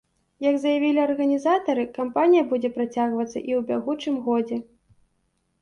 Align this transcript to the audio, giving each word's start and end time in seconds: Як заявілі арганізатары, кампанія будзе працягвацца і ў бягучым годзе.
Як 0.45 0.55
заявілі 0.61 1.01
арганізатары, 1.07 1.83
кампанія 1.99 2.43
будзе 2.53 2.69
працягвацца 2.79 3.35
і 3.49 3.51
ў 3.59 3.63
бягучым 3.69 4.15
годзе. 4.31 4.57